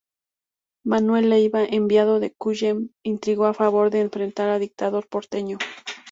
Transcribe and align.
Manuel 0.83 1.29
Leiva, 1.29 1.63
enviado 1.63 2.19
de 2.19 2.33
Cullen, 2.33 2.91
intrigó 3.03 3.45
a 3.45 3.53
favor 3.53 3.91
de 3.91 4.01
enfrentar 4.01 4.49
al 4.49 4.59
dictador 4.59 5.07
porteño. 5.07 5.59